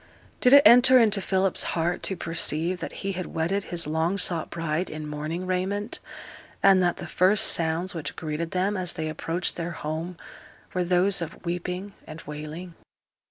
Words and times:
Did 0.39 0.53
it 0.53 0.63
enter 0.65 0.97
into 0.97 1.21
Philip's 1.21 1.61
heart 1.77 2.01
to 2.09 2.15
perceive 2.15 2.79
that 2.79 2.91
he 3.05 3.11
had 3.11 3.27
wedded 3.27 3.65
his 3.65 3.85
long 3.85 4.17
sought 4.17 4.49
bride 4.49 4.89
in 4.89 5.05
mourning 5.05 5.45
raiment, 5.45 5.99
and 6.63 6.81
that 6.81 6.97
the 6.97 7.05
first 7.05 7.45
sounds 7.45 7.93
which 7.93 8.15
greeted 8.15 8.49
them 8.49 8.75
as 8.75 8.93
they 8.93 9.09
approached 9.09 9.57
their 9.57 9.73
home 9.73 10.17
were 10.73 10.83
those 10.83 11.21
of 11.21 11.45
weeping 11.45 11.93
and 12.07 12.23
wailing? 12.23 12.73